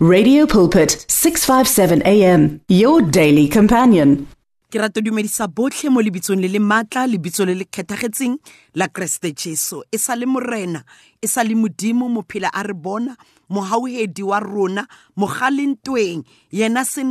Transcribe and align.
Radio 0.00 0.46
Pulpit 0.46 1.06
657 1.08 2.06
AM 2.06 2.60
your 2.68 3.02
daily 3.02 3.48
companion. 3.48 4.28
ke 4.70 4.78
dumedisa 5.02 5.48
botlhe 5.50 5.90
mo 5.90 5.98
lebitsong 5.98 6.38
le 6.38 6.46
le 6.46 6.60
lebitso 7.10 7.44
le 7.44 7.54
le 7.58 7.66
la 8.74 8.86
keresete 8.86 9.34
jesu. 9.34 9.82
E 9.90 9.98
sa 9.98 10.14
le 10.14 10.24
morena 10.26 10.84
e 11.20 11.26
sa 11.26 11.42
le 11.42 11.56
modimo 11.56 12.06
a 12.46 12.62
re 12.62 12.74
bona 12.74 13.16
wa 14.22 14.38
rona 14.38 14.86
yena 16.52 16.84
sa 16.84 17.02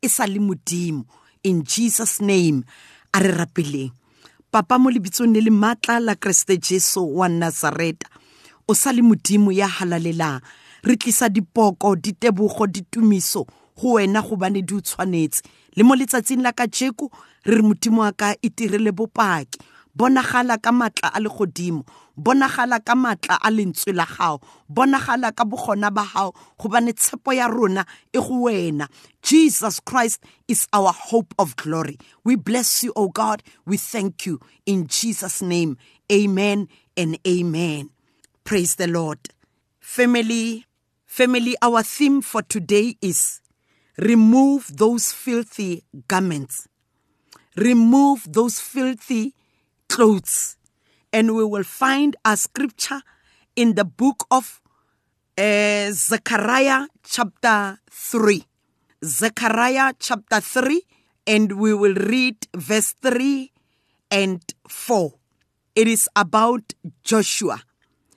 e 0.00 0.08
sa 0.08 0.24
le 0.24 0.38
modimo. 0.40 1.04
In 1.44 1.62
jesus 1.62 2.22
name 2.22 2.64
a 3.12 3.20
re 3.20 3.36
rapeleng. 3.36 3.92
Papa 4.50 4.78
mo 4.78 4.88
lebitsong 4.88 5.34
le 5.34 5.42
le 5.42 5.50
maatla 5.50 6.00
la 6.00 6.14
keresete 6.14 6.56
jesu 6.56 7.04
wa 7.04 7.28
o 8.66 8.72
sa 8.72 8.92
le 8.92 9.02
modimo 9.02 9.52
ya 9.52 9.68
halalelang 9.68 10.40
re 10.82 10.96
tlisa 10.96 11.28
dipoko 11.28 11.96
ditebogo 11.96 12.66
ditumiso 12.66 13.46
go 13.76 13.92
wena 13.96 14.22
gobane 14.22 14.62
di 14.62 14.74
o 14.74 14.80
tshwanetse. 14.80 15.42
Le 15.76 15.82
mo 15.84 15.94
letsatsing 15.94 16.42
la 16.42 16.52
ka 16.52 16.66
jeko 16.66 17.10
re 17.44 17.56
re 17.56 17.62
modimo 17.62 18.00
wa 18.02 18.12
ka 18.12 18.34
e 18.42 18.48
tirele 18.50 18.92
bopaki. 18.92 19.58
Bonagala 19.96 20.56
ka 20.62 20.72
matla 20.72 21.12
a 21.14 21.20
legodimo 21.20 21.84
bonagala 22.16 22.84
ka 22.84 22.94
matla 22.94 23.38
a 23.40 23.50
lentswe 23.50 23.92
la 23.94 24.04
gago 24.04 24.40
bonagala 24.68 25.32
ka 25.32 25.44
bogona 25.44 25.90
ba 25.90 26.04
gago 26.04 26.34
gobane 26.58 26.92
tshepo 26.92 27.32
ya 27.32 27.48
rona 27.48 27.84
e 28.12 28.18
go 28.18 28.44
wena. 28.44 28.88
Jesus 29.22 29.80
christ 29.80 30.22
is 30.48 30.66
our 30.72 30.92
hope 30.92 31.34
of 31.38 31.56
glory. 31.56 31.98
We 32.24 32.36
bless 32.36 32.82
you 32.84 32.92
o 32.96 33.08
god. 33.08 33.42
We 33.64 33.76
thank 33.76 34.26
you 34.26 34.40
in 34.66 34.86
jesus 34.88 35.40
name. 35.42 35.76
Amen 36.10 36.68
and 36.96 37.18
amen. 37.26 37.90
Praise 38.44 38.74
the 38.76 38.88
lord. 38.88 39.18
Family 39.80 40.66
family 41.18 41.54
our 41.60 41.82
theme 41.82 42.22
for 42.22 42.42
today 42.42 42.96
is 43.00 43.40
remove 43.98 44.62
those 44.76 45.12
filthy 45.12 45.84
garments 46.08 46.68
remove 47.56 48.26
those 48.32 48.60
filthy 48.60 49.34
clothes. 49.88 50.56
And 51.12 51.34
we 51.34 51.44
will 51.44 51.64
find 51.64 52.16
a 52.24 52.36
scripture 52.36 53.02
in 53.54 53.74
the 53.74 53.84
book 53.84 54.26
of 54.30 54.60
uh, 55.36 55.90
Zechariah 55.92 56.86
chapter 57.04 57.78
3. 57.90 58.44
Zechariah 59.04 59.92
chapter 59.98 60.40
3, 60.40 60.82
and 61.26 61.58
we 61.58 61.74
will 61.74 61.94
read 61.94 62.36
verse 62.56 62.94
3 63.02 63.50
and 64.10 64.42
4. 64.68 65.12
It 65.74 65.88
is 65.88 66.08
about 66.14 66.72
Joshua, 67.02 67.62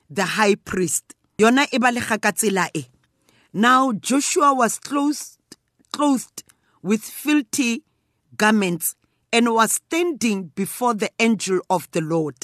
the 0.10 0.24
high 0.24 0.56
priest. 0.56 1.16
Yona 1.38 1.68
e 1.72 1.78
ba 1.78 1.92
e. 2.74 2.86
Now 3.52 3.92
Joshua 3.92 4.54
was 4.54 4.80
clothed, 4.80 5.58
clothed 5.92 6.44
with 6.82 7.02
filthy 7.02 7.84
garments 8.38 8.96
and 9.34 9.54
was 9.54 9.74
standing 9.74 10.52
before 10.56 10.94
the 10.94 11.10
angel 11.20 11.60
of 11.70 11.90
the 11.92 12.00
Lord. 12.00 12.36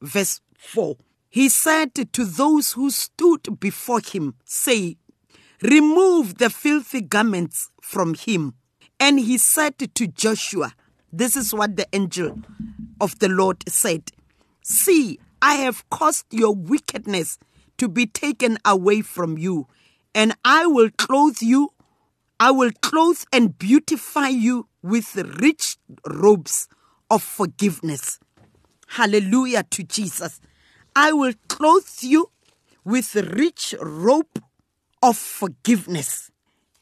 Verse 0.00 0.40
4. 0.58 0.96
He 1.28 1.48
said 1.48 1.94
to 2.12 2.24
those 2.24 2.74
who 2.74 2.90
stood 2.90 3.58
before 3.58 4.00
him, 4.00 4.34
Say, 4.44 4.96
Remove 5.60 6.38
the 6.38 6.50
filthy 6.50 7.00
garments 7.00 7.70
from 7.82 8.14
him. 8.14 8.54
And 9.00 9.18
he 9.18 9.38
said 9.38 9.76
to 9.78 10.06
Joshua, 10.06 10.72
This 11.12 11.34
is 11.34 11.52
what 11.52 11.76
the 11.76 11.86
angel 11.92 12.38
of 13.00 13.18
the 13.18 13.28
Lord 13.28 13.64
said 13.68 14.12
See, 14.62 15.18
I 15.42 15.54
have 15.54 15.88
caused 15.90 16.26
your 16.32 16.54
wickedness 16.54 17.38
to 17.78 17.88
be 17.88 18.06
taken 18.06 18.58
away 18.64 19.02
from 19.02 19.38
you, 19.38 19.66
and 20.14 20.34
I 20.44 20.66
will 20.66 20.90
clothe 20.90 21.40
you, 21.40 21.72
I 22.38 22.50
will 22.50 22.72
clothe 22.82 23.22
and 23.32 23.58
beautify 23.58 24.28
you 24.28 24.68
with 24.82 25.16
rich 25.40 25.78
robes 26.06 26.68
of 27.10 27.22
forgiveness. 27.22 28.18
Hallelujah 28.88 29.64
to 29.70 29.82
Jesus. 29.82 30.40
I 30.94 31.12
will 31.12 31.34
clothe 31.48 31.88
you 32.00 32.30
with 32.84 33.14
rich 33.14 33.74
robe 33.80 34.42
of 35.02 35.16
forgiveness. 35.16 36.30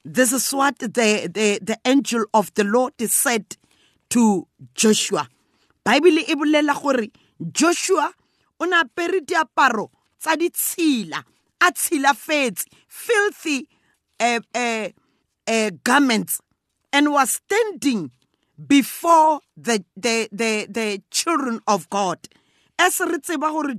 This 0.05 0.33
is 0.33 0.53
what 0.53 0.79
the, 0.79 0.89
the, 0.89 1.59
the 1.63 1.79
angel 1.85 2.27
of 2.35 2.53
the 2.55 2.65
Lord 2.65 2.93
said 3.01 3.57
to 4.11 4.47
Joshua. 4.75 5.29
Bible 5.83 6.19
Joshua 7.53 8.13
o 8.61 8.65
ne 8.65 8.77
apere 8.77 9.21
tsa 10.25 10.37
ditshila 10.37 11.21
a 11.61 11.73
tshilafetse 11.73 12.65
filthy 12.89 13.69
uh, 14.21 14.41
uh, 14.55 14.89
uh, 15.47 15.71
garments 15.85 16.41
and 16.93 17.13
was 17.13 17.31
standing 17.43 18.11
before 18.67 19.41
the, 19.57 19.85
the, 19.97 20.29
the, 20.31 20.67
the 20.71 21.03
children 21.11 21.61
of 21.67 21.91
God. 21.91 22.19
As 22.79 23.01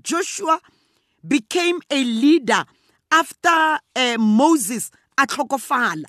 Joshua 0.04 0.60
became 1.28 1.80
a 1.90 2.04
leader 2.04 2.66
after 3.12 3.80
uh, 3.96 4.18
Moses 4.20 4.92
a 5.18 5.26
tlhokofala. 5.26 6.06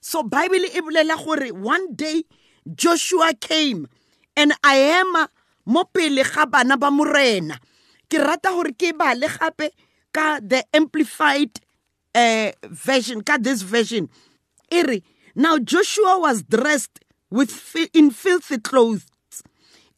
So 0.00 0.22
Bible 0.22 0.64
e 0.64 1.50
one 1.52 1.94
day 1.94 2.24
Joshua 2.74 3.32
came 3.40 3.88
and 4.36 4.52
I 4.64 4.76
am 4.76 5.26
mo 5.66 5.84
pele 5.84 6.22
ga 6.24 6.46
bana 6.46 6.76
ba 6.76 6.90
morena. 6.90 7.58
Ke 8.10 8.18
rata 8.18 8.50
gore 8.50 8.72
ke 8.72 8.96
bale 8.96 9.28
gape 9.28 9.72
ka 10.12 10.40
the 10.42 10.64
amplified 10.72 11.60
uh, 12.14 12.52
version 12.64 13.22
ka 13.22 13.38
this 13.40 13.62
version. 13.62 14.08
Ere 14.70 15.00
now 15.34 15.58
Joshua 15.58 16.18
was 16.18 16.42
dressed 16.42 17.00
with 17.30 17.52
in 17.92 18.10
filthy 18.10 18.58
clothes, 18.58 19.06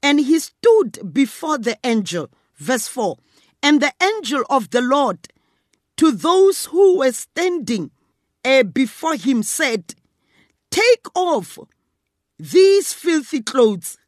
and 0.03 0.21
he 0.21 0.39
stood 0.39 1.13
before 1.13 1.59
the 1.59 1.79
angel. 1.85 2.29
Verse 2.57 2.89
4 2.89 3.17
And 3.63 3.81
the 3.81 3.93
angel 4.03 4.45
of 4.51 4.71
the 4.71 4.81
Lord 4.83 5.29
to 5.97 6.13
those 6.13 6.67
who 6.67 6.99
were 6.99 7.13
standing 7.13 7.91
uh, 8.43 8.63
before 8.63 9.17
him 9.17 9.43
said, 9.43 9.95
Take 10.71 11.07
off 11.15 11.59
these 12.39 12.93
filthy 12.93 13.43
clothes. 13.43 13.99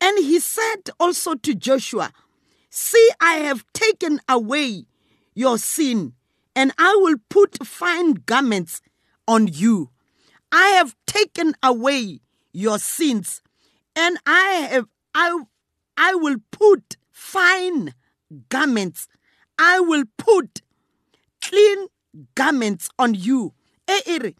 And 0.00 0.18
he 0.18 0.40
said 0.40 0.90
also 1.00 1.34
to 1.34 1.54
Joshua, 1.54 2.12
See, 2.74 3.10
I 3.20 3.34
have 3.34 3.66
taken 3.74 4.18
away 4.26 4.86
your 5.34 5.58
sin, 5.58 6.14
and 6.56 6.72
I 6.78 6.96
will 7.02 7.16
put 7.28 7.66
fine 7.66 8.14
garments 8.14 8.80
on 9.28 9.46
you. 9.46 9.90
I 10.50 10.68
have 10.68 10.96
taken 11.06 11.52
away 11.62 12.20
your 12.54 12.78
sins, 12.78 13.42
and 13.94 14.16
I 14.24 14.68
have 14.70 14.86
I 15.14 15.38
I 15.98 16.14
will 16.14 16.38
put 16.50 16.96
fine 17.10 17.92
garments. 18.48 19.06
I 19.58 19.78
will 19.80 20.04
put 20.16 20.62
clean 21.42 21.88
garments 22.34 22.88
on 22.98 23.12
you. 23.12 23.52
Eh, 23.86 24.00
eh, 24.06 24.30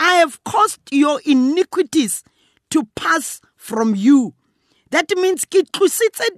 I 0.00 0.14
have 0.14 0.42
caused 0.42 0.80
your 0.90 1.20
iniquities 1.24 2.24
to 2.70 2.88
pass 2.96 3.40
from 3.54 3.94
you. 3.94 4.34
That 4.90 5.08
means 5.16 5.44
ke 5.44 5.62
tlositse 5.70 6.36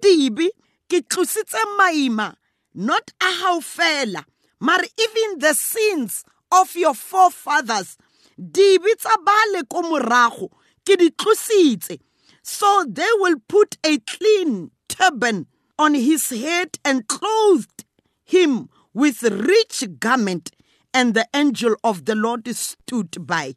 ke 0.89 1.03
tlositse 1.09 1.61
maima, 1.79 2.35
not 2.75 3.13
a 3.21 3.31
hao 3.43 3.61
fela, 3.61 4.25
maar 4.61 4.83
even 4.83 5.39
the 5.39 5.55
sins 5.55 6.25
of 6.51 6.75
your 6.77 6.95
forefathers. 6.95 7.97
Dibe 8.39 8.95
tsa 8.97 9.17
bale 9.25 9.65
ko 9.69 9.83
morago, 9.83 10.51
ke 10.85 10.97
di 10.99 11.11
tlositse. 11.11 11.99
So 12.43 12.85
they 12.89 13.09
will 13.17 13.37
put 13.49 13.77
a 13.85 13.99
clean 13.99 14.71
turban 14.89 15.47
on 15.79 15.95
his 15.95 16.31
head 16.31 16.79
and 16.85 17.07
clothed 17.07 17.85
him 18.25 18.71
with 18.95 19.23
rich 19.23 19.85
garment. 20.01 20.51
And 20.95 21.13
the 21.13 21.29
angel 21.35 21.77
of 21.85 22.07
the 22.07 22.15
Lord 22.15 22.49
stood 22.57 23.27
by. 23.27 23.55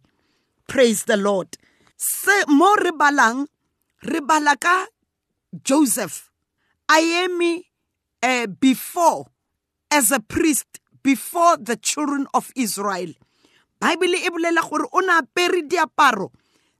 Praise 0.68 1.06
the 1.06 1.16
Lord. 1.16 1.58
Se 1.96 2.44
mo 2.48 2.76
re 2.76 2.92
balang, 2.92 3.48
re 4.04 4.20
bala 4.20 4.58
ka 4.58 4.88
Joseph. 5.64 6.31
I 6.94 7.00
am 7.24 7.40
uh, 8.22 8.48
before 8.60 9.26
as 9.90 10.12
a 10.12 10.20
priest 10.20 10.68
before 11.02 11.56
the 11.56 11.78
children 11.78 12.28
of 12.34 12.52
Israel. 12.56 13.14
Bible 13.80 14.16
e 14.20 14.30
bolela 14.30 14.62
gore 14.70 14.86
o 14.92 15.00
ne 15.00 15.14
apere 15.16 15.64
diaparo 15.64 16.32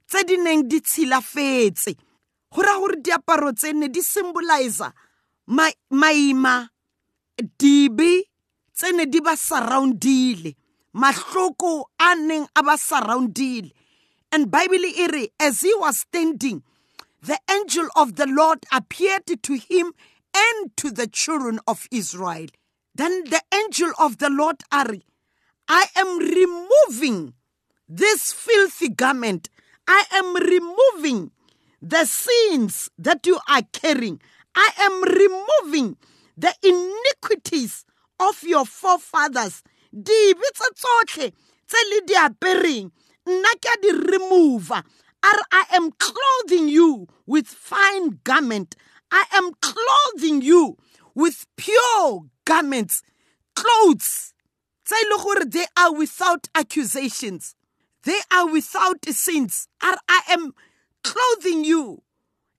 tse 0.06 0.24
di 0.24 0.36
neng 0.36 0.68
di 0.68 0.80
tshilafetse 0.80 1.96
go 2.52 2.60
ra 2.62 2.76
gore 2.78 3.00
diaparo 3.00 3.52
tse 3.56 3.72
ne 3.72 3.88
di 3.88 4.02
symboliza 4.02 4.92
ma- 5.46 5.72
maima 5.90 6.68
dibe 7.58 8.28
tse 8.76 8.92
ne 8.92 9.06
di 9.06 9.20
ba 9.20 9.34
surroundile 9.34 10.52
mahloko 10.92 11.88
a 11.98 12.14
neng 12.14 12.46
a 12.54 12.62
ba 12.62 12.76
surroundile 12.76 13.72
and 14.30 14.46
bible 14.52 14.84
e 14.84 15.06
re 15.08 15.32
as 15.40 15.62
he 15.62 15.72
was 15.80 16.04
standing 16.04 16.62
the 17.22 17.38
angel 17.50 17.88
of 17.96 18.16
the 18.16 18.26
lord 18.26 18.58
appeared 18.72 19.26
to 19.42 19.54
him 19.54 19.92
and 20.34 20.76
to 20.76 20.90
the 20.90 21.06
children 21.06 21.58
of 21.66 21.86
israel 21.90 22.46
then 22.94 23.24
the 23.24 23.42
angel 23.54 23.92
of 23.98 24.18
the 24.18 24.30
lord 24.30 24.62
a 24.72 24.84
re 24.88 25.02
I 25.68 25.86
am 25.96 26.18
removing 26.18 27.34
this 27.88 28.32
filthy 28.32 28.88
garment. 28.88 29.48
I 29.86 30.04
am 30.12 30.34
removing 30.34 31.30
the 31.80 32.04
sins 32.04 32.90
that 32.98 33.26
you 33.26 33.38
are 33.48 33.62
carrying. 33.72 34.20
I 34.54 34.70
am 34.78 35.02
removing 35.02 35.96
the 36.36 36.54
iniquities 36.62 37.84
of 38.20 38.42
your 38.42 38.66
forefathers. 38.66 39.62
Dibe 39.94 40.48
tse 40.54 40.68
tsotlhe 40.74 41.32
tse 41.66 41.80
le 41.90 42.00
di 42.06 42.14
apereng 42.14 42.90
nna 43.26 43.52
ke 43.60 43.68
a 43.72 43.76
di 43.82 43.90
remover 43.92 44.82
I 45.22 45.64
am 45.72 45.90
clothing 45.92 46.68
you 46.68 47.08
with 47.26 47.46
fine 47.46 48.20
garment. 48.24 48.76
I 49.10 49.24
am 49.32 49.52
clothing 49.60 50.42
you 50.42 50.76
with 51.14 51.46
pure 51.56 52.22
garments, 52.44 53.02
clothes. 53.54 54.34
They 54.88 55.66
are 55.76 55.94
without 55.94 56.48
accusations. 56.54 57.54
They 58.04 58.18
are 58.32 58.46
without 58.50 59.04
sins. 59.06 59.68
I 59.80 60.22
am 60.30 60.52
clothing 61.04 61.64
you 61.64 62.02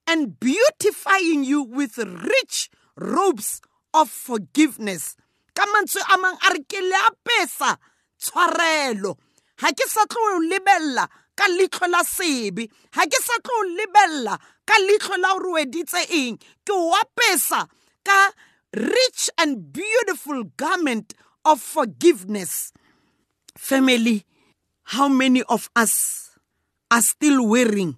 and 0.07 0.39
beautifying 0.39 1.43
you 1.43 1.63
with 1.63 1.97
rich 1.97 2.69
robes 2.95 3.61
of 3.93 4.09
forgiveness. 4.09 5.15
ka 5.55 5.65
mantswe 5.69 6.01
a 6.01 6.15
a 6.17 6.53
re 6.53 6.61
ke 6.65 6.79
le 6.81 6.97
apesa 7.09 7.77
tshwarelo 8.19 9.17
ga 9.59 9.69
ke 9.71 9.85
sa 9.87 10.05
tlo 10.05 10.39
lebella 10.49 11.05
ka 11.35 11.47
leitlho 11.49 11.87
la 11.89 12.03
sebe 12.03 12.69
ga 12.93 13.03
ke 13.09 13.19
sa 13.23 13.37
tlo 13.43 13.57
lebella 13.77 14.37
ka 14.65 14.75
la 14.79 15.33
gore 15.33 15.51
weditse 15.55 16.01
eng. 16.09 16.37
Ke 16.65 16.73
wapesa 16.73 17.67
ka 18.03 18.31
rich 18.73 19.29
and 19.37 19.73
beautiful 19.73 20.43
garment 20.57 21.13
of 21.45 21.61
forgiveness. 21.61 22.73
Family 23.57 24.25
how 24.83 25.07
many 25.07 25.43
of 25.43 25.69
us 25.75 26.37
are 26.91 27.01
still 27.01 27.47
wearing 27.47 27.95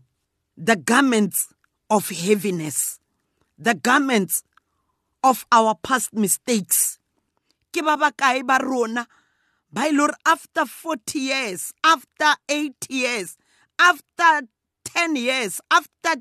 the 0.58 0.76
garments 0.76 1.54
of 1.90 2.10
heaviness? 2.10 3.00
The 3.58 3.74
garments 3.74 4.44
of 5.24 5.46
our 5.52 5.76
past 5.76 6.14
mistakes. 6.14 7.00
Ke 7.74 7.82
ba 7.82 7.98
bakae 7.98 8.46
ba 8.46 8.60
rona 8.62 9.08
ba 9.76 9.90
ile 9.92 10.08
after 10.26 10.64
40 10.66 11.20
years 11.20 11.74
after 11.84 12.32
8 12.48 12.88
years 12.90 13.36
after 13.78 14.48
10 14.96 15.16
years 15.20 15.60
after 15.70 16.16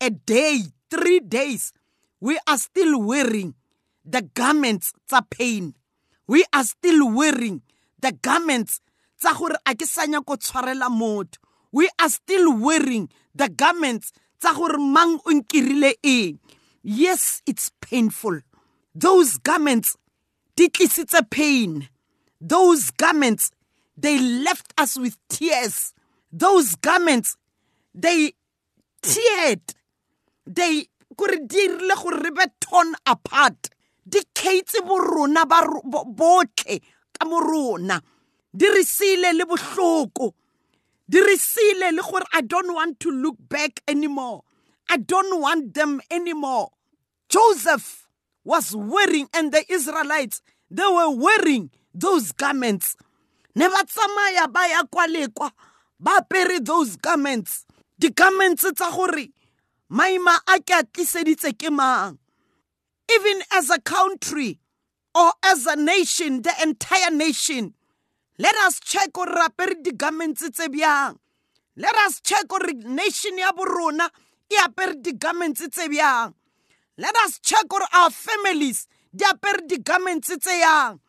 a 0.00 0.10
day 0.10 0.66
3 0.90 1.20
days 1.20 1.72
we 2.20 2.34
are 2.50 2.58
still 2.58 2.98
wearing 3.00 3.54
the 4.04 4.22
garments 4.34 4.92
tsa 5.06 5.22
pain. 5.30 5.74
We 6.26 6.44
are 6.52 6.64
still 6.64 7.08
wearing 7.14 7.62
the 8.00 8.12
garments 8.12 8.80
tsa 9.20 9.34
gore 9.36 9.56
a 9.66 9.74
ke 9.74 9.86
tshwarela 9.86 10.88
motho. 10.90 11.38
We 11.70 11.88
are 12.00 12.08
still 12.08 12.56
wearing 12.58 13.10
the 13.34 13.48
garments 13.48 14.12
tsa 14.40 14.54
gore 14.54 14.78
mang 14.78 15.20
o 15.24 15.30
nkirile 15.30 15.94
eng. 16.02 16.40
Yes 16.82 17.42
it's 17.46 17.70
painful. 17.80 18.40
Those 18.94 19.38
garments 19.38 19.96
di 20.56 20.68
tlisitse 20.68 21.22
pain 21.30 21.88
those 22.40 22.90
garments, 22.90 23.50
they 23.96 24.18
left 24.18 24.72
us 24.78 24.98
with 24.98 25.16
tears. 25.28 25.92
Those 26.32 26.74
garments, 26.76 27.36
they 27.94 28.32
teared. 29.02 29.74
They 30.46 30.86
could 31.16 31.48
dirile 31.48 31.94
gore 32.02 32.20
re 32.20 32.30
be 32.30 32.44
torn 32.60 32.94
apart. 33.06 33.70
Di 34.08 34.20
keitse 34.34 34.86
bo 34.86 34.98
rona 34.98 35.44
ba 35.46 35.62
botlhe 35.62 36.80
ka 37.18 37.26
mo 37.26 37.40
rona. 37.40 38.00
Di 38.56 38.66
re 38.68 38.82
sile 38.82 39.32
le 39.34 39.44
bohloko. 39.44 40.32
Di 41.08 41.20
re 41.20 41.36
sile 41.36 41.92
le 41.92 42.02
I 42.32 42.40
don't 42.42 42.72
want 42.72 43.00
to 43.00 43.10
look 43.10 43.36
back 43.48 43.80
anymore. 43.88 44.42
I 44.88 44.96
don't 44.96 45.40
want 45.40 45.74
them 45.74 46.00
anymore. 46.10 46.70
Joseph 47.28 48.08
was 48.44 48.74
wearing 48.74 49.28
and 49.34 49.52
the 49.52 49.62
Israelites 49.70 50.40
they 50.70 50.82
were 50.82 51.10
wearing 51.10 51.70
those 51.98 52.32
garments. 52.32 52.96
Ne 53.54 53.68
ba 53.68 53.82
tsamaya 53.84 54.46
ba 54.52 54.66
ya 54.68 54.82
kwa 54.90 55.06
le 55.06 55.28
kwa 55.28 55.50
ba 56.00 56.18
apere 56.20 56.64
those 56.64 56.96
garments. 56.96 57.64
Di-garments 57.98 58.64
tsa 58.76 58.90
gore 58.90 59.28
maima 59.90 60.38
a 60.46 60.60
ke 60.60 60.74
a 60.78 60.82
tliseditse 60.84 61.58
ke 61.58 61.70
mang? 61.70 62.18
Even 63.10 63.42
as 63.52 63.70
a 63.70 63.80
country 63.80 64.60
or 65.14 65.32
as 65.44 65.66
a 65.66 65.76
nation 65.76 66.42
the 66.42 66.52
entire 66.62 67.10
nation 67.10 67.74
let 68.38 68.54
us 68.66 68.78
check 68.78 69.12
gore 69.12 69.26
re 69.26 69.46
apere 69.48 69.74
di-garments 69.82 70.46
tse 70.50 70.68
bjang. 70.68 71.18
Let 71.76 71.94
us 72.06 72.20
check 72.20 72.46
gore 72.46 72.72
nation 72.72 73.36
ya 73.38 73.50
borona 73.52 74.08
e 74.48 74.54
apere 74.62 74.94
di-garments 75.02 75.66
tse 75.68 75.88
bjang. 75.88 76.34
Let 76.96 77.16
us 77.26 77.40
check 77.42 77.66
gore 77.68 77.86
our 77.92 78.10
families 78.10 78.86
di 79.12 79.24
apere 79.24 79.66
di-garments 79.66 80.28
tse 80.38 80.54
yang 80.60 81.00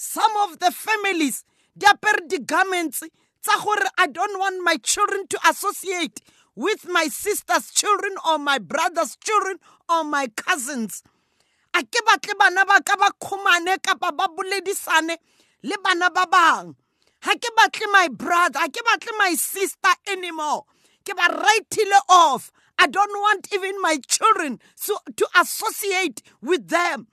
some 0.00 0.32
of 0.48 0.58
the 0.60 0.70
families 0.72 1.44
di 1.76 1.84
apere 1.86 2.24
di-garments 2.26 3.04
tsa 3.44 3.54
gore 3.62 3.88
i 3.98 4.06
don't 4.06 4.38
want 4.40 4.56
my 4.64 4.76
children 4.80 5.26
to 5.28 5.36
associate 5.48 6.20
with 6.56 6.88
my 6.88 7.06
sister's 7.08 7.70
children 7.70 8.12
or 8.26 8.38
my 8.38 8.58
brother's 8.58 9.16
children 9.16 9.56
or 9.88 10.04
my 10.04 10.26
cousins. 10.36 11.02
A 11.74 11.82
ke 11.82 12.00
batle 12.06 12.36
bana 12.38 12.64
ba 12.66 12.80
ka 12.82 12.96
ba 12.96 13.08
khomane 13.22 13.80
kapa 13.82 14.12
ba 14.12 14.26
boledisane 14.28 15.16
le 15.62 15.76
bana 15.82 16.10
ba 16.10 16.26
bang. 16.30 16.74
Ga 17.22 17.32
ke 17.36 17.50
batle 17.56 17.92
my 17.92 18.08
brother 18.08 18.60
ga 18.60 18.68
ke 18.68 18.82
batle 18.84 19.16
my 19.18 19.32
sister 19.34 19.94
anymore. 20.08 20.64
Ke 21.04 21.14
ba 21.16 21.28
writile 21.30 22.00
off. 22.08 22.50
I 22.78 22.86
don't 22.86 23.12
want 23.20 23.48
even 23.52 23.80
my 23.82 23.98
children 24.08 24.58
so, 24.74 24.96
to 25.16 25.28
associate 25.38 26.22
with 26.40 26.68
them 26.68 27.08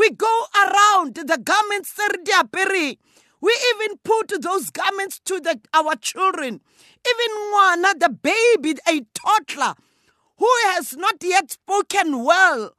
we 0.00 0.10
go 0.12 0.44
around 0.56 1.14
the 1.14 1.38
garments 1.44 1.92
apere. 1.98 2.96
We 3.42 3.58
even 3.74 3.98
put 4.02 4.32
those 4.40 4.70
garments 4.70 5.20
to 5.26 5.40
the, 5.40 5.60
our 5.74 5.94
children. 5.96 6.62
Even 7.06 7.52
one, 7.52 7.82
the 7.82 8.08
baby, 8.08 8.78
a 8.88 9.02
toddler, 9.14 9.74
who 10.38 10.48
has 10.68 10.96
not 10.96 11.16
yet 11.22 11.50
spoken 11.50 12.24
well. 12.24 12.72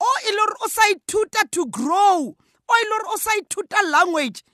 O 0.00 0.18
ilor 0.28 0.54
osai 0.64 0.94
tuta 1.08 1.50
to 1.50 1.66
grow. 1.66 2.36
O 2.68 2.84
ilor 2.84 3.14
osai 3.14 3.40
tuta 3.48 3.90
language. 3.90 4.44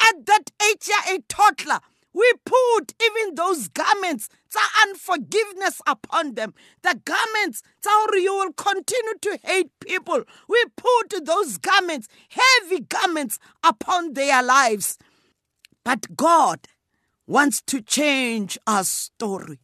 At 0.00 0.26
that 0.26 0.50
age, 0.62 0.90
a 1.08 1.20
toddler, 1.26 1.80
we 2.12 2.30
put 2.44 2.92
even 3.02 3.34
those 3.34 3.68
garments, 3.68 4.28
the 4.52 4.60
unforgiveness 4.86 5.80
upon 5.86 6.34
them. 6.34 6.54
The 6.82 7.00
garments, 7.04 7.62
how 7.84 8.06
you 8.14 8.34
will 8.34 8.52
continue 8.52 9.14
to 9.22 9.38
hate 9.44 9.70
people. 9.80 10.22
We 10.48 10.64
put 10.76 11.24
those 11.24 11.58
garments, 11.58 12.08
heavy 12.28 12.80
garments, 12.80 13.38
upon 13.62 14.14
their 14.14 14.42
lives. 14.42 14.98
But 15.84 16.16
God 16.16 16.66
wants 17.26 17.60
to 17.62 17.80
change 17.80 18.58
our 18.66 18.84
story. 18.84 19.58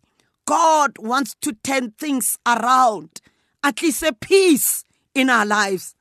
God 0.44 0.92
wants 0.98 1.36
to 1.42 1.52
turn 1.52 1.92
things 1.92 2.38
around, 2.46 3.20
at 3.62 3.82
least 3.82 4.02
a 4.02 4.12
peace 4.12 4.84
in 5.14 5.30
our 5.30 5.46
lives. 5.46 5.94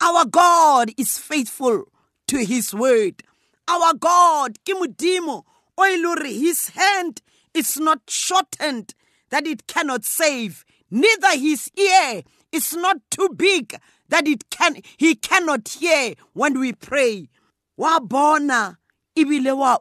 Our 0.00 0.24
God 0.24 0.90
is 0.96 1.18
faithful 1.18 1.84
to 2.28 2.44
his 2.44 2.74
word. 2.74 3.22
Our 3.68 3.94
God, 3.94 4.58
Kimudimo, 4.64 5.44
oiluri, 5.78 6.38
his 6.40 6.68
hand 6.68 7.22
is 7.54 7.78
not 7.78 8.00
shortened 8.08 8.94
that 9.30 9.46
it 9.46 9.66
cannot 9.66 10.04
save, 10.04 10.64
neither 10.90 11.36
his 11.38 11.70
ear 11.76 12.22
is 12.52 12.72
not 12.74 12.98
too 13.10 13.28
big 13.34 13.76
that 14.08 14.28
it 14.28 14.48
can 14.50 14.76
he 14.96 15.14
cannot 15.14 15.68
hear 15.68 16.14
when 16.32 16.58
we 16.58 16.72
pray. 16.72 17.28
Wa 17.76 17.98
bona 18.00 18.78
ibile 19.16 19.56
wa 19.56 19.78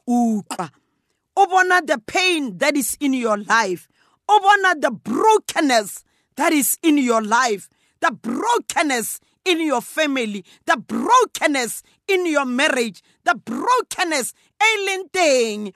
the 1.36 2.02
pain 2.06 2.58
that 2.58 2.76
is 2.76 2.98
in 3.00 3.14
your 3.14 3.38
life. 3.38 3.88
O 4.28 4.74
the 4.80 4.92
brokenness 4.92 6.04
that 6.36 6.54
is 6.54 6.78
in 6.82 6.98
your 6.98 7.22
life. 7.22 7.70
The 8.00 8.12
brokenness 8.12 9.20
in 9.46 9.60
your 9.62 9.82
family, 9.82 10.46
the 10.66 10.78
brokenness 10.78 11.84
in 12.08 12.26
your 12.26 12.46
marriage, 12.46 13.02
the 13.24 13.36
brokenness 13.36 14.34
alien 14.76 15.10
thing. 15.10 15.74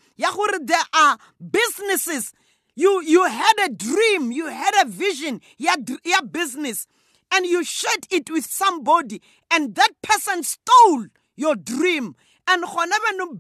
there 0.63 0.83
are 0.93 1.17
businesses. 1.51 2.33
You 2.75 3.01
you 3.01 3.25
had 3.25 3.53
a 3.65 3.69
dream, 3.69 4.31
you 4.31 4.47
had 4.47 4.73
a 4.81 4.87
vision, 4.87 5.41
your, 5.57 5.75
your 6.05 6.21
business, 6.21 6.87
and 7.31 7.45
you 7.45 7.63
shared 7.63 8.05
it 8.11 8.29
with 8.29 8.45
somebody, 8.45 9.21
and 9.51 9.75
that 9.75 9.93
person 10.01 10.43
stole 10.43 11.05
your 11.35 11.55
dream. 11.55 12.15
And 12.49 12.63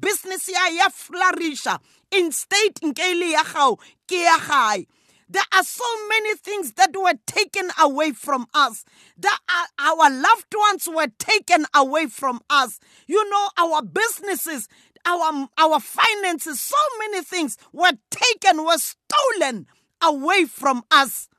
business 0.01 0.49
ya 0.49 0.67
ya 0.67 0.89
flourisha, 0.89 1.79
instead 2.11 2.79
in 2.81 2.93
ya 2.95 3.43
gago 3.43 4.85
there 5.29 5.43
are 5.53 5.63
so 5.63 5.83
many 6.07 6.35
things 6.35 6.73
that 6.73 6.95
were 6.95 7.19
taken 7.25 7.69
away 7.79 8.11
from 8.11 8.47
us. 8.53 8.85
That 9.17 9.37
our 9.77 10.09
loved 10.09 10.53
ones 10.55 10.87
were 10.91 11.07
taken 11.19 11.65
away 11.75 12.07
from 12.07 12.39
us. 12.49 12.79
You 13.07 13.29
know, 13.29 13.49
our 13.57 13.81
businesses 13.81 14.69
our, 15.07 15.47
our 15.57 15.79
finances, 15.79 16.59
so 16.59 16.75
many 16.99 17.23
things 17.23 17.57
were 17.71 17.93
taken, 18.11 18.63
were 18.65 18.77
stolen 18.77 19.67
away 20.03 20.45
from 20.45 20.83
us. 20.91 21.29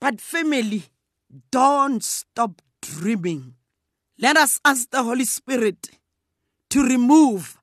But 0.00 0.20
family, 0.20 0.84
don't 1.50 2.02
stop 2.02 2.62
dreaming. 2.80 3.54
Let 4.18 4.36
us 4.36 4.60
ask 4.64 4.90
the 4.90 5.02
Holy 5.02 5.24
Spirit 5.24 5.90
to 6.70 6.84
remove 6.84 7.58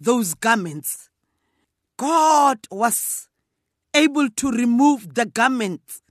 those 0.00 0.34
garments. 0.34 1.10
God 1.98 2.58
was 2.70 3.28
able 3.96 4.28
to 4.28 4.50
remove 4.50 5.14
the 5.14 5.24
garments 5.24 6.02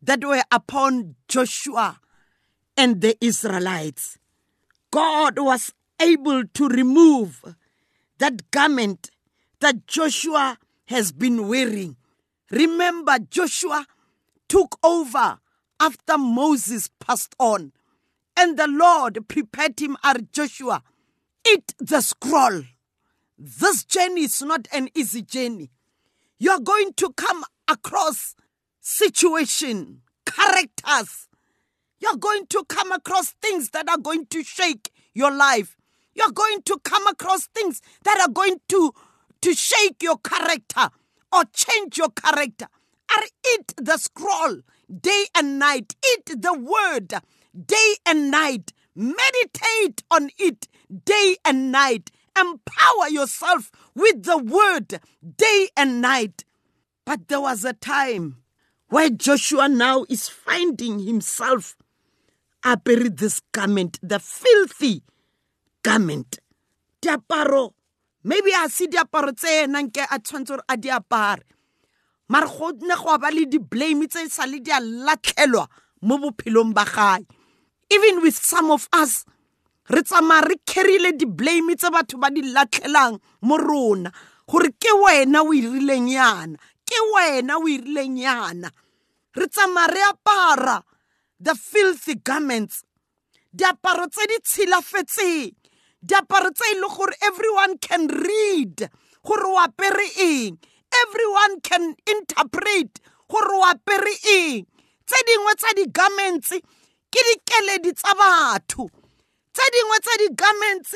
that 0.00 0.24
were 0.24 0.44
upon 0.52 1.16
Joshua 1.26 2.00
and 2.76 3.00
the 3.00 3.16
Israelites. 3.20 4.16
God 4.92 5.38
was 5.38 5.72
able 6.00 6.44
to 6.44 6.68
remove 6.68 7.44
that 8.18 8.50
garment 8.52 9.10
that 9.60 9.86
Joshua 9.86 10.56
has 10.86 11.10
been 11.10 11.48
wearing. 11.48 11.96
Remember, 12.50 13.18
Joshua 13.18 13.86
took 14.48 14.78
over 14.84 15.38
after 15.80 16.18
Moses 16.18 16.88
passed 17.00 17.34
on, 17.38 17.72
and 18.36 18.56
the 18.56 18.68
Lord 18.68 19.26
prepared 19.26 19.80
him 19.80 19.96
as 20.04 20.18
Joshua. 20.30 20.82
Eat 21.50 21.74
the 21.78 22.00
scroll. 22.02 22.62
This 23.36 23.84
journey 23.84 24.24
is 24.24 24.40
not 24.42 24.68
an 24.72 24.88
easy 24.94 25.22
journey. 25.22 25.70
You're 26.42 26.58
going 26.58 26.92
to 26.94 27.12
come 27.12 27.44
across 27.68 28.34
situation, 28.80 30.02
characters. 30.26 31.28
You're 32.00 32.16
going 32.16 32.48
to 32.48 32.64
come 32.68 32.90
across 32.90 33.36
things 33.40 33.70
that 33.70 33.88
are 33.88 33.96
going 33.96 34.26
to 34.26 34.42
shake 34.42 34.90
your 35.14 35.30
life. 35.30 35.76
You're 36.16 36.32
going 36.32 36.62
to 36.62 36.80
come 36.82 37.06
across 37.06 37.46
things 37.46 37.80
that 38.02 38.18
are 38.18 38.28
going 38.28 38.56
to, 38.70 38.92
to 39.42 39.54
shake 39.54 40.02
your 40.02 40.18
character 40.18 40.90
or 41.32 41.44
change 41.54 41.96
your 41.96 42.10
character. 42.10 42.66
Or 43.16 43.22
eat 43.52 43.74
the 43.76 43.96
scroll 43.96 44.62
day 44.90 45.26
and 45.36 45.60
night. 45.60 45.94
Eat 46.12 46.42
the 46.42 46.54
word 46.54 47.14
day 47.54 47.94
and 48.04 48.32
night. 48.32 48.72
Meditate 48.96 50.02
on 50.10 50.30
it 50.38 50.66
day 51.04 51.36
and 51.44 51.70
night. 51.70 52.10
Empower 52.36 53.08
yourself 53.10 53.70
with 53.94 54.22
the 54.24 54.38
word 54.38 55.00
day 55.36 55.68
and 55.76 56.00
night. 56.00 56.44
But 57.04 57.28
there 57.28 57.40
was 57.40 57.64
a 57.64 57.72
time 57.72 58.42
where 58.88 59.10
Joshua 59.10 59.68
now 59.68 60.04
is 60.08 60.28
finding 60.28 61.00
himself 61.00 61.76
apere 62.64 63.16
this 63.16 63.40
garment, 63.52 63.98
the 64.02 64.18
filthy 64.18 65.02
garment. 65.82 66.38
Diaparo, 67.00 67.72
maybe 68.24 68.50
a 68.52 68.68
se 68.68 68.86
diaparo 68.86 69.32
tse 69.36 69.64
ena 69.64 69.82
nke 69.82 70.06
a 70.10 70.18
tshwanetse 70.18 70.48
gore 70.48 70.62
a 70.68 70.76
di 70.76 70.88
apare 70.88 71.42
go 72.30 72.70
ne 72.80 72.94
go 72.94 73.18
ba 73.18 73.30
le 73.32 73.44
di-blame 73.46 74.06
tse 74.08 74.28
sa 74.28 74.44
le 74.46 74.60
di 74.60 74.70
a 74.70 74.80
latlhelwa 74.80 75.66
mo 76.02 76.18
bophelong 76.18 76.72
ba 76.72 76.84
gae 76.84 77.24
even 77.90 78.22
with 78.22 78.36
some 78.36 78.70
of 78.70 78.88
us 78.92 79.24
re 79.88 80.02
tsamaya 80.02 80.46
re 80.46 80.56
carrile 80.64 81.12
di-blame 81.16 81.74
tse 81.76 81.90
batho 81.90 82.18
ba 82.18 82.30
di 82.30 82.42
latlhelang 82.42 83.18
mo 83.42 83.56
rona. 83.56 84.10
Gore 84.46 84.70
ke 84.78 84.90
wena 85.02 85.42
o 85.42 85.52
irileng 85.52 86.08
yana 86.10 86.58
ke 86.86 86.98
wena 87.14 87.56
o 87.56 87.66
irileng 87.66 88.16
yana. 88.18 88.70
Re 89.34 89.46
tsamaya 89.48 89.88
re 89.88 90.02
apara 90.12 90.82
the 91.40 91.54
filthy 91.54 92.14
garments. 92.14 92.84
Diaparo 93.54 94.06
tse 94.08 94.26
di 94.28 94.38
tshilafetseng. 94.40 95.54
Diaparo 96.04 96.50
tse 96.52 96.64
e 96.72 96.80
le 96.80 96.88
gore 96.88 97.16
everyone 97.22 97.78
can 97.78 98.06
read 98.08 98.88
gore 99.24 99.46
o 99.46 99.58
apere 99.58 100.08
eng. 100.18 100.58
Everyone 101.08 101.60
can 101.62 101.94
interpret 102.06 103.00
gore 103.28 103.54
o 103.56 103.64
apere 103.72 104.14
eng. 104.36 104.66
Tse 105.06 105.18
dingwe 105.26 105.54
tsa 105.56 105.72
di-garments 105.76 106.50
ke 107.12 107.20
dikeledi 107.28 107.92
tsa 107.92 108.14
batho. 108.14 109.01
Tse 109.52 109.64
dingwe 109.74 109.98
tsa 110.00 110.14
di-garments 110.20 110.92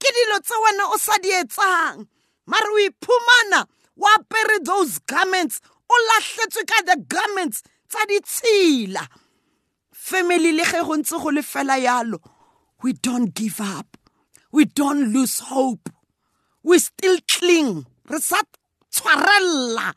ke 0.00 0.08
dilo 0.16 0.40
tse 0.42 0.56
wena 0.64 0.90
o 0.94 0.98
sa 0.98 1.18
di 1.22 1.30
etsang. 1.30 2.06
Mare 2.46 2.68
o 2.70 2.78
iphumana 2.88 3.66
o 3.96 4.04
apere 4.16 4.58
those 4.64 4.98
garments 5.06 5.60
o 5.88 5.94
latlhetswe 6.08 6.66
ka 6.66 6.82
the 6.86 6.96
garments 7.08 7.62
tsa 7.88 8.04
ditshila. 8.10 9.06
Family 9.92 10.52
le 10.52 10.64
ge 10.64 10.82
go 10.82 10.96
ntse 10.96 11.16
go 11.22 11.30
le 11.30 11.42
fela 11.42 11.78
yalo 11.78 12.18
we 12.82 12.92
don't 12.92 13.34
give 13.34 13.60
up. 13.60 13.96
We 14.52 14.64
don't 14.64 15.12
lose 15.12 15.38
hope. 15.40 15.90
We 16.62 16.78
still 16.78 17.18
cling. 17.28 17.86
Re 18.08 18.18
sa 18.18 18.40
tshwarella. 18.92 19.92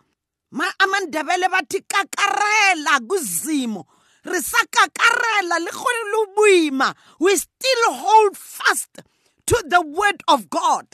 Ma 0.52 0.66
amandebele 0.80 1.48
bathi 1.50 1.82
kakarela 1.88 3.00
kuzimo 3.08 3.86
re 4.26 4.40
sa 4.40 4.58
kakarela 4.72 5.60
le 5.60 5.72
go 5.72 5.86
le 6.12 6.28
boima. 6.36 6.96
We 7.20 7.36
still 7.36 7.94
hold 7.94 8.38
fast 8.38 9.02
to 9.48 9.64
the 9.68 9.82
word 9.82 10.24
of 10.28 10.50
god. 10.50 10.88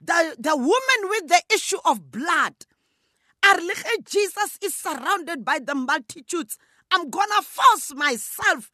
The, 0.00 0.36
the 0.38 0.56
woman 0.56 1.00
with 1.08 1.28
the 1.28 1.42
issue 1.54 1.78
of 1.84 2.10
blood. 2.10 2.54
Are 3.44 3.58
jesus 4.04 4.58
is 4.62 4.74
surrounded 4.74 5.44
by 5.44 5.58
the 5.58 5.74
multitudes. 5.74 6.56
I'm 6.90 7.10
gonna 7.10 7.42
force 7.42 7.92
myself 7.94 8.70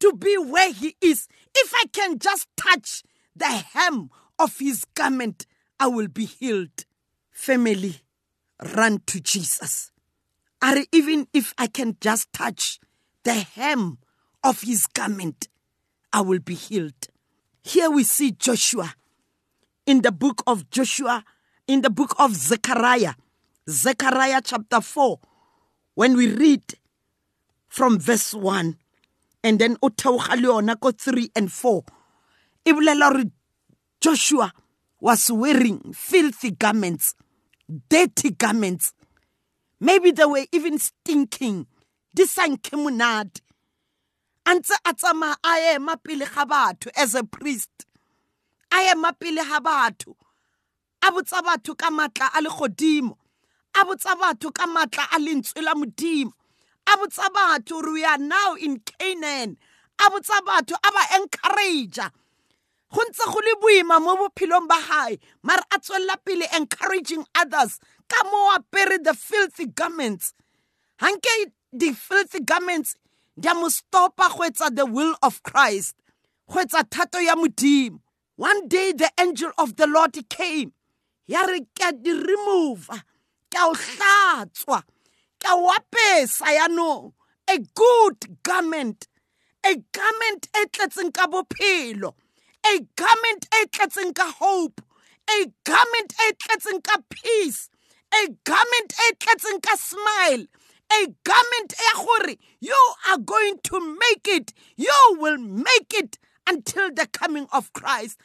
to 0.00 0.12
be 0.12 0.36
where 0.38 0.72
he 0.72 0.96
is. 1.00 1.26
If 1.54 1.72
i 1.74 1.84
can 1.92 2.18
just 2.18 2.46
touch 2.56 3.02
the 3.34 3.46
hem 3.46 4.10
of 4.38 4.58
his 4.58 4.84
garment 4.94 5.46
i 5.80 5.88
will 5.88 6.08
be 6.08 6.26
healed. 6.26 6.84
Family 7.32 7.96
run 8.76 9.00
to 9.06 9.20
jesus. 9.20 9.90
Are 10.62 10.78
even 10.92 11.26
if 11.32 11.52
i 11.58 11.66
can 11.66 11.96
just 12.00 12.32
touch 12.32 12.78
the 13.24 13.34
hem 13.34 13.98
of 14.42 14.60
his 14.62 14.86
garment 14.86 15.48
i 16.12 16.20
will 16.20 16.38
be 16.38 16.54
healed. 16.54 17.08
Here 17.62 17.90
we 17.90 18.04
see 18.04 18.30
joshua. 18.30 18.94
In 19.86 20.02
the 20.02 20.12
book 20.12 20.42
of 20.46 20.70
joshua 20.70 21.24
in 21.66 21.80
the 21.80 21.90
book 21.90 22.14
of 22.18 22.34
zechariah. 22.34 23.14
Zechariah 23.68 24.40
chapter 24.44 24.80
4 24.80 25.18
when 25.94 26.16
we 26.16 26.28
read 26.34 26.62
from 27.68 27.98
verse 27.98 28.34
1 28.34 28.76
and 29.42 29.58
then 29.58 29.76
o 29.82 29.88
theoga 29.88 30.36
le 30.36 30.48
yona 30.48 30.78
ko 30.78 30.90
3 30.90 31.30
and 31.34 31.48
4 31.50 31.82
e 32.66 32.72
bolela 32.72 33.30
joshua 34.00 34.52
was 35.00 35.30
wearing 35.30 35.92
filthy 35.92 36.50
garments 36.50 37.14
dirty 37.88 38.30
garments. 38.30 38.92
Maybe 39.80 40.10
they 40.10 40.24
were 40.24 40.46
even 40.52 40.78
stinking 40.78 41.66
di 42.14 42.24
sa 42.26 42.46
nke 42.46 42.76
monate. 42.78 43.42
A 44.46 44.54
ntse 44.54 44.74
a 44.84 44.92
tsamaya 44.94 45.34
a 45.42 45.74
ema 45.74 45.96
pele 45.96 46.26
ga 46.26 46.44
batho 46.46 46.88
as 46.96 47.14
a 47.14 47.24
priest. 47.24 47.86
A 48.70 48.92
ema 48.92 49.12
pele 49.12 49.42
ga 49.42 49.58
batho. 49.60 50.14
A 51.02 51.10
botsa 51.10 51.42
batho 51.42 51.76
ka 51.76 51.90
matla 51.90 52.30
a 52.32 52.40
legodimo. 52.40 53.16
A 53.74 53.84
botsa 53.84 54.14
batho 54.14 54.54
ka 54.54 54.66
matla 54.66 55.04
a 55.10 55.18
lentswe 55.18 55.60
la 55.62 55.74
modimo. 55.74 56.32
A 56.86 56.96
botsa 56.96 57.26
batho 57.34 57.82
gore 57.82 57.92
we 57.92 58.04
are 58.04 58.18
now 58.18 58.54
in 58.54 58.78
canaan. 58.78 59.56
A 59.98 60.10
botsa 60.10 60.38
batho 60.46 60.74
a 60.74 60.90
ba 60.94 61.02
encouragea. 61.18 62.10
Go 62.92 63.00
ntse 63.10 63.24
go 63.26 63.40
le 63.42 63.54
boima 63.60 64.00
mo 64.00 64.14
bophelong 64.16 64.68
ba 64.68 64.78
gae 64.88 65.18
mare 65.42 65.62
a 65.72 65.78
tswelela 65.80 66.14
pele 66.24 66.46
encouraging 66.54 67.26
others. 67.34 67.80
Ka 68.08 68.22
mo 68.30 68.54
apere 68.56 69.02
the 69.02 69.14
filthy 69.14 69.66
garments. 69.66 70.32
Hanke 71.74 71.78
di-filthy 71.78 72.40
garments 72.44 72.96
di 73.38 73.48
a 73.48 73.54
mo 73.54 73.68
stopa 73.68 74.28
go 74.30 74.44
etsa 74.44 74.74
the 74.74 74.86
will 74.86 75.14
of 75.22 75.42
christ 75.42 75.94
go 76.48 76.60
etsa 76.60 76.88
thato 76.88 77.20
ya 77.20 77.34
modimo. 77.34 78.00
One 78.36 78.68
day 78.68 78.92
the 78.92 79.10
angel 79.20 79.52
of 79.58 79.76
the 79.76 79.86
lord 79.86 80.16
came 80.28 80.72
ya 81.26 81.42
re 81.42 81.60
ke 81.60 81.88
a 81.88 81.92
di 81.92 82.10
remove 82.10 82.88
ke 83.50 83.58
a 83.58 83.66
o 83.66 83.74
hlatswa 83.74 84.82
ke 85.40 85.46
a 85.46 85.54
o 85.54 85.72
apesa 85.72 86.46
yaanong 86.46 87.12
a 87.48 87.58
good 87.74 88.42
garment 88.42 89.08
a 89.64 89.76
garment 89.92 90.48
e 90.56 90.66
tletseng 90.66 91.12
ka 91.12 91.26
bophelo 91.26 92.14
a 92.66 92.80
garment 92.96 93.46
e 93.54 93.66
tletseng 93.66 94.14
ka 94.14 94.30
hope 94.38 94.80
a 95.30 95.46
garment 95.64 96.12
e 96.20 96.32
tletseng 96.32 96.82
ka 96.82 96.98
peace 97.08 97.70
a 98.12 98.28
garment 98.44 98.92
e 99.08 99.14
tletseng 99.18 99.62
ka 99.62 99.76
smile. 99.76 100.46
A 100.92 101.06
garment 101.24 101.74
you 102.60 102.94
are 103.10 103.18
going 103.18 103.58
to 103.62 103.80
make 103.80 104.26
it 104.28 104.52
you 104.76 105.16
will 105.18 105.38
make 105.38 105.92
it 105.94 106.18
until 106.46 106.90
the 106.90 107.06
coming 107.06 107.46
of 107.52 107.72
christ. 107.72 108.18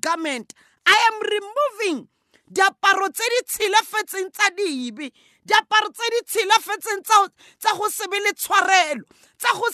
Garment. 0.00 0.54
I 0.86 1.10
am 1.12 1.20
removing 1.30 2.08
diaparo 2.50 3.08
tse 3.12 3.24
di 3.28 3.40
tshilafetseng 3.44 4.32
tsa 4.32 4.48
dibe 4.56 5.12
diaparo 5.46 5.92
tse 5.92 6.06
di 6.10 6.20
tshilafetseng 6.24 7.02
tsa 7.04 7.76
go 7.76 7.88
se 7.88 8.06
be 8.08 8.18
le 8.20 8.32
tshwarelo 8.32 9.02
tsa 9.38 9.52
go 9.52 9.68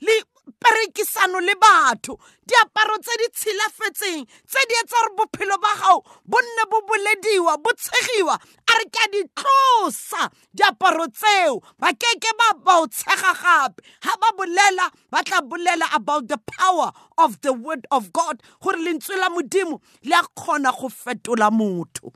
le 0.00 0.22
perekisano 0.60 1.40
le 1.40 1.54
batho. 1.54 2.18
Diaparo 2.46 2.98
tse 2.98 3.12
di 3.18 3.26
tshilafetseng 3.34 4.26
tse 4.46 4.60
di 4.68 4.74
etsa 4.82 4.96
gore 5.02 5.16
bophelo 5.16 5.58
ba 5.60 5.72
gago 5.74 6.04
bo 6.24 6.38
nne 6.38 6.64
bo 6.70 6.80
bolediwa 6.86 7.58
bo 7.62 7.70
tshegiwa 7.74 8.34
a 8.38 8.72
re 8.78 8.84
ke 8.86 9.00
a 9.02 9.08
di 9.10 9.22
tlosa 9.34 10.30
diaparo 10.54 11.06
tseo. 11.10 11.60
Ba 11.78 11.92
keke 11.92 12.30
ba 12.38 12.54
ba 12.62 12.80
o 12.82 12.86
tshega 12.86 13.32
gape. 13.34 13.82
Ga 14.02 14.14
ba 14.20 14.28
bolela 14.38 14.90
ba 15.10 15.22
tla 15.24 15.42
bolela 15.42 15.90
about 15.94 16.28
the 16.28 16.38
power 16.58 16.92
of 17.18 17.40
the 17.40 17.52
word 17.52 17.86
of 17.90 18.12
god 18.12 18.42
gore 18.62 18.78
lentswe 18.78 19.18
la 19.18 19.28
modimo 19.28 19.80
le 20.04 20.14
a 20.14 20.22
kgona 20.22 20.70
go 20.70 20.88
fetola 20.88 21.50
motho. 21.50 22.12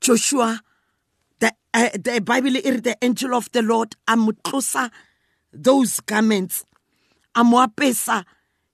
Joshua 0.00 0.60
the, 1.40 1.52
uh, 1.74 1.88
the 1.94 2.20
bible 2.20 2.56
e 2.56 2.70
re 2.70 2.80
the 2.80 2.96
angel 3.02 3.34
of 3.34 3.50
the 3.52 3.62
lord 3.62 3.96
a 4.06 4.16
mo 4.16 4.32
tlosa 4.44 4.90
those 5.52 6.00
garments 6.00 6.64
a 7.34 7.44
mo 7.44 7.58
apesa 7.60 8.24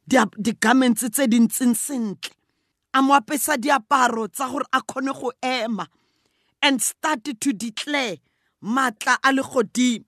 di-garments 0.06 1.04
tse 1.10 1.26
di 1.26 1.38
ntseng 1.40 1.74
sentle. 1.74 2.32
A 2.94 3.02
mo 3.02 3.14
apesa 3.14 3.56
diaparo 3.56 4.28
tsa 4.28 4.48
gore 4.48 4.66
a 4.72 4.80
kgone 4.80 5.12
go 5.12 5.32
ema. 5.42 5.86
And 6.62 6.80
start 6.80 7.24
to 7.24 7.52
declare 7.52 8.16
matla 8.62 9.18
a 9.22 9.32
legodimo. 9.32 10.04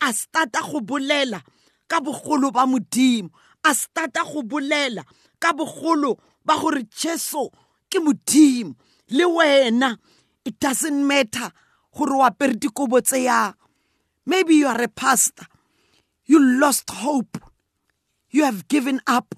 A 0.00 0.12
starta 0.12 0.60
go 0.62 0.80
bolela 0.80 1.42
ka 1.88 2.00
bogolo 2.00 2.52
ba 2.52 2.66
modimo. 2.66 3.30
A 3.64 3.74
starta 3.74 4.24
go 4.24 4.42
bolela 4.42 5.04
ka 5.38 5.52
bogolo 5.52 6.18
ba 6.44 6.58
gore 6.58 6.82
jesu 6.90 7.48
ke 7.90 8.00
modimo. 8.00 8.74
Le 9.10 9.24
wena 9.24 9.96
it 10.44 10.58
doesn't 10.58 11.06
matter 11.06 11.52
gore 11.94 12.16
o 12.16 12.24
apere 12.24 12.54
dikobo 12.58 13.00
tse 13.00 13.24
yang. 13.24 13.54
Maybe 14.26 14.56
you 14.56 14.66
are 14.66 14.82
a 14.82 14.88
pastor. 14.88 15.46
You 16.26 16.42
lost 16.60 16.90
hope 16.90 17.38
you 18.30 18.44
have 18.44 18.68
given 18.68 19.00
up 19.06 19.34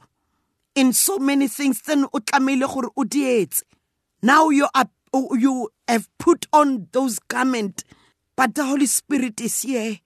in 0.75 0.93
so 0.93 1.19
many 1.19 1.49
things 1.49 1.83
then 1.83 2.07
gore 2.13 2.91
o 2.97 3.05
now 4.23 4.49
you 4.51 4.69
are 4.75 4.89
you 5.13 5.69
have 5.89 6.09
put 6.19 6.47
on 6.53 6.87
those 6.93 7.19
garment 7.19 7.85
but 8.41 8.55
the 8.55 8.65
holy 8.65 8.87
spirit 8.87 9.39
is 9.43 9.61
here. 9.61 9.99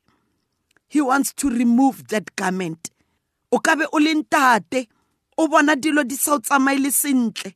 He 0.88 1.00
wants 1.00 1.33
to 1.35 1.49
remove 1.49 2.09
that 2.09 2.35
garment. 2.35 2.91
O 3.53 3.61
o 3.64 3.99
o 5.38 5.49
bona 5.49 5.76
dilo 5.76 6.03
di 6.03 6.17
sentle. 6.17 7.55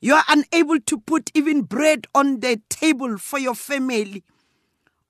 You 0.00 0.14
are 0.14 0.24
unable 0.30 0.80
to 0.80 0.98
put 0.98 1.30
even 1.34 1.60
bread 1.60 2.06
on 2.14 2.40
the 2.40 2.58
table 2.70 3.18
for 3.18 3.38
your 3.38 3.54
family. 3.54 4.24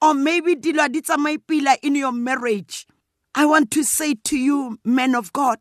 Or 0.01 0.15
maybe 0.15 0.57
dilo 0.57 0.91
di 0.91 1.39
pila 1.39 1.77
in 1.83 1.95
your 1.95 2.11
marriage 2.11 2.89
I 3.35 3.47
want 3.47 3.71
to 3.73 3.83
say 3.83 4.15
to 4.15 4.37
you, 4.37 4.79
men 4.85 5.15
of 5.15 5.33
God, 5.33 5.59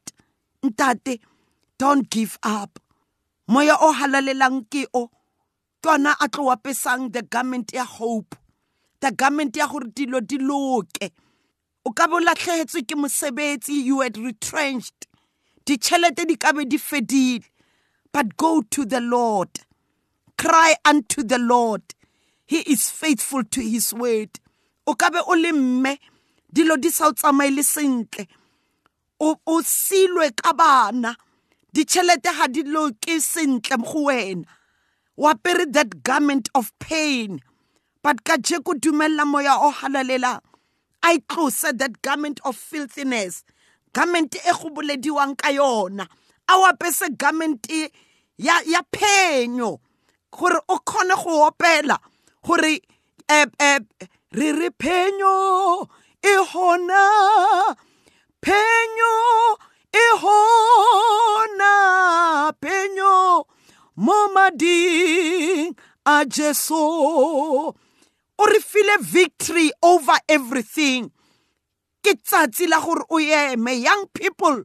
ntate, 0.63 1.19
don't 1.77 2.09
give 2.09 2.37
up. 2.43 2.79
Moya 3.47 3.77
o 3.79 3.93
halalelang 3.93 4.69
ke 4.69 4.85
o, 4.93 5.09
kona 5.81 6.15
a 6.21 6.27
tlo 6.27 7.11
the 7.11 7.21
garment 7.23 7.71
ya 7.73 7.85
hope. 7.85 8.35
The 8.99 9.11
garment 9.11 9.55
ya 9.55 9.67
gore 9.67 9.87
dilo 9.87 10.21
di. 10.21 10.37
O 11.85 11.91
ka 11.91 12.07
bo 12.07 12.19
latlhegetswe 12.19 12.87
ke 12.87 12.95
mosebetsi, 12.95 13.83
you 13.83 14.01
had 14.01 14.17
retrenched. 14.17 15.07
Ditšhelete 15.65 16.27
di 16.27 16.35
ka 16.35 16.53
be 16.53 16.65
di 16.65 16.77
fedile. 16.77 17.43
But 18.11 18.37
go 18.37 18.61
to 18.61 18.85
the 18.85 18.99
Lord. 19.01 19.49
Cry 20.37 20.75
unto 20.85 21.23
the 21.23 21.39
Lord. 21.39 21.81
He 22.45 22.59
is 22.59 22.89
faithful 22.89 23.43
to 23.45 23.61
his 23.61 23.93
word. 23.93 24.39
O 24.85 24.93
ka 24.93 25.09
be 25.09 25.19
o 25.25 25.31
le 25.33 25.53
mme, 25.53 25.97
dilo 26.51 26.77
di 26.77 26.91
sa 26.91 27.07
o 27.07 27.11
tsamaile 27.11 27.63
sentle. 27.63 28.27
O 29.19 29.35
o 29.45 29.61
silwe 29.61 30.31
ka 30.35 30.53
bana. 30.53 31.15
Ditšhelete 31.73 32.31
ga 32.37 32.47
di 32.47 32.63
loke 32.63 33.19
sentle 33.19 33.77
go 33.77 34.07
wena. 34.11 34.45
Wa 35.17 35.33
pere 35.35 35.65
that 35.71 36.03
garment 36.03 36.49
of 36.55 36.71
pain. 36.79 37.39
But 38.03 38.23
ka 38.23 38.37
jeko 38.37 38.73
dumella 38.75 39.25
moya 39.25 39.55
o 39.55 39.71
halalelang 39.71 40.41
a 41.03 41.17
itlose 41.17 41.77
that 41.77 42.01
garment 42.01 42.39
of 42.45 42.55
filthiness. 42.55 43.43
Garment 43.93 44.35
e 44.35 44.51
go 44.51 44.69
bolediwang 44.69 45.37
ka 45.37 45.49
yona. 45.49 46.07
A 46.49 46.53
o 46.57 46.67
apese 46.67 47.15
garment 47.17 47.67
ya 48.37 48.59
ya 48.65 48.81
phenyo. 48.91 49.79
Gore 50.31 50.59
o 50.67 50.79
kgone 50.79 51.15
go 51.23 51.49
opela. 51.49 51.97
Gore 52.43 52.81
eh, 53.29 53.45
eh, 53.59 53.79
re 54.33 54.51
re 54.51 54.69
phenyo. 54.69 55.87
E 56.23 56.35
hona 56.51 57.03
phenyo 58.41 59.15
e 59.93 60.05
hona 60.21 61.73
phenyo 62.61 63.45
mo 63.95 64.27
mading 64.33 65.75
a 66.05 66.25
jesu 66.25 66.75
o 68.41 68.45
re 68.45 68.59
file 68.59 68.97
victory 69.01 69.71
over 69.81 70.17
everything. 70.27 71.11
Ke 72.03 72.15
tsatsi 72.17 72.67
la 72.67 72.79
gore 72.81 73.05
o 73.09 73.19
eme. 73.19 73.81
Young 73.81 74.07
people 74.13 74.63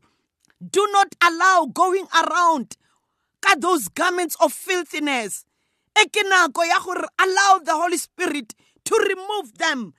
do 0.61 0.89
not 0.93 1.15
allow 1.21 1.67
going 1.73 2.07
around 2.25 2.77
ka 3.41 3.55
those 3.59 3.89
garments 3.89 4.37
of 4.41 4.53
filthiness. 4.53 5.45
E 5.93 6.09
ke 6.09 6.25
nako 6.25 6.65
ya 6.65 6.81
gore 6.81 7.05
allow 7.21 7.61
the 7.65 7.73
holy 7.73 7.99
spirit 7.99 8.55
to 8.85 8.95
remove 8.97 9.59
them 9.59 9.93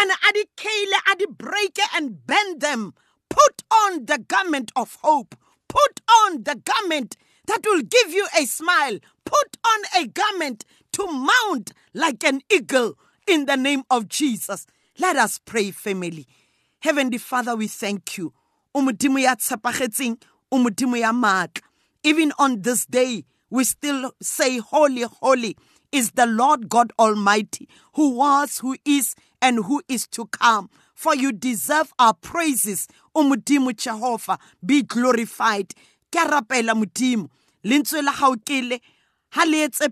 and 0.00 0.10
adikele 0.10 1.36
break 1.36 1.78
and 1.94 2.26
bend 2.26 2.60
them. 2.60 2.94
Put 3.28 3.62
on 3.70 4.06
the 4.06 4.18
garment 4.18 4.72
of 4.74 4.96
hope. 5.02 5.34
Put 5.68 6.00
on 6.22 6.42
the 6.42 6.56
garment 6.56 7.16
that 7.46 7.60
will 7.64 7.82
give 7.82 8.10
you 8.10 8.26
a 8.38 8.44
smile. 8.46 8.98
Put 9.24 9.56
on 9.64 10.02
a 10.02 10.06
garment 10.08 10.64
to 10.92 11.06
mount 11.06 11.72
like 11.94 12.24
an 12.24 12.40
eagle 12.50 12.94
in 13.26 13.44
the 13.46 13.56
name 13.56 13.82
of 13.90 14.08
Jesus. 14.08 14.66
Let 14.98 15.16
us 15.16 15.38
pray 15.38 15.70
family. 15.70 16.26
Heavenly 16.80 17.18
father 17.18 17.54
we 17.54 17.68
thank 17.68 18.16
you. 18.16 18.32
Even 22.02 22.32
on 22.38 22.62
this 22.62 22.86
day 22.86 23.24
we 23.50 23.64
still 23.64 24.12
say 24.22 24.58
holy 24.58 25.02
holy 25.02 25.56
is 25.92 26.12
the 26.12 26.26
Lord 26.26 26.68
God 26.68 26.92
Almighty, 26.98 27.68
who 27.94 28.10
was, 28.10 28.58
who 28.58 28.76
is, 28.84 29.14
and 29.42 29.64
who 29.64 29.82
is 29.88 30.06
to 30.08 30.26
come. 30.26 30.70
For 30.94 31.14
you 31.14 31.32
deserve 31.32 31.92
our 31.98 32.14
praises, 32.14 32.86
O 33.14 33.24
Modimo 33.24 33.74
Jehovah, 33.76 34.38
be 34.64 34.82
glorified. 34.82 35.74
Ke 36.12 36.26
rapela 36.28 36.74
Modimo, 36.74 37.28
lentswe 37.64 38.02
la 38.04 38.12
gago 38.12 38.36
ke 38.44 38.62
le 38.68 38.78
ha 39.30 39.44
le 39.44 39.66
etse 39.66 39.88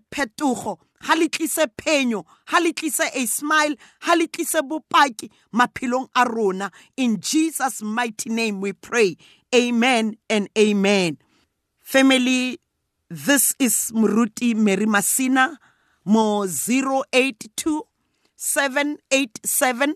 a 3.14 3.26
smile 3.26 3.76
ha 4.00 4.14
le 4.14 4.26
tlise 4.26 4.60
bopaki 4.62 5.30
in 6.96 7.20
Jesus 7.20 7.82
mighty 7.82 8.30
name 8.30 8.60
we 8.60 8.72
pray. 8.72 9.16
Amen 9.54 10.16
and 10.28 10.48
amen. 10.58 11.18
Family 11.80 12.58
this 13.08 13.54
is 13.58 13.92
Muruti 13.94 14.54
Mary 14.54 14.86
Masina 14.86 15.56
mo 16.08 16.46
082 16.46 17.82
787 18.34 19.94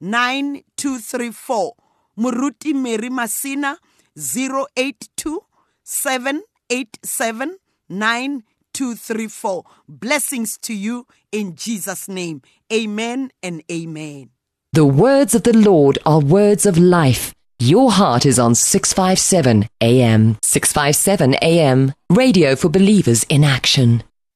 9234 0.00 1.72
Muruti 2.18 2.74
Mary 2.74 3.10
Masina 3.10 3.76
082 4.16 5.38
787 5.84 7.58
9234 7.88 9.62
Blessings 9.88 10.58
to 10.58 10.74
you 10.74 11.06
in 11.30 11.54
Jesus 11.54 12.08
name 12.08 12.42
amen 12.72 13.30
and 13.42 13.62
amen 13.70 14.30
The 14.72 14.84
words 14.84 15.34
of 15.36 15.44
the 15.44 15.56
Lord 15.56 15.98
are 16.04 16.20
words 16.20 16.66
of 16.66 16.76
life 16.76 17.32
your 17.62 17.92
heart 17.92 18.26
is 18.26 18.40
on 18.40 18.56
657 18.56 19.68
AM. 19.80 20.36
657 20.42 21.36
AM. 21.40 21.92
Radio 22.10 22.56
for 22.56 22.68
believers 22.68 23.22
in 23.28 23.44
action. 23.44 24.02